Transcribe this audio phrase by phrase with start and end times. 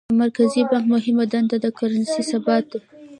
[0.09, 2.79] د مرکزي بانک مهمه دنده د کرنسۍ ثبات دی.